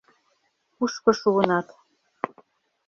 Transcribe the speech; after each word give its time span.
Кушко 0.75 1.11
шуынат... 1.19 1.67